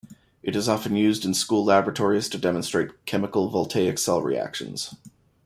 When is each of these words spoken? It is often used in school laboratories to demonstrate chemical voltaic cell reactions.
It 0.41 0.55
is 0.55 0.67
often 0.67 0.95
used 0.95 1.25
in 1.25 1.35
school 1.35 1.63
laboratories 1.63 2.27
to 2.29 2.39
demonstrate 2.39 3.05
chemical 3.05 3.49
voltaic 3.49 3.99
cell 3.99 4.19
reactions. 4.23 4.95